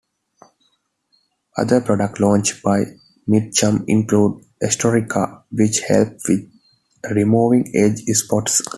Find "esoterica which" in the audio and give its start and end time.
4.63-5.81